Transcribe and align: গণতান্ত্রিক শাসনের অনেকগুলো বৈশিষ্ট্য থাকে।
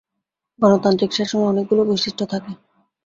গণতান্ত্রিক 0.59 1.11
শাসনের 1.13 1.49
অনেকগুলো 1.51 1.81
বৈশিষ্ট্য 1.89 2.23
থাকে। 2.31 2.51